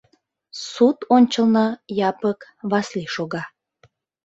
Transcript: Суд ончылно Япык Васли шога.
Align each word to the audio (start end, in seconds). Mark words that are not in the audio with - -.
Суд 0.71 0.97
ончылно 1.15 1.65
Япык 2.09 2.39
Васли 2.69 3.05
шога. 3.13 3.43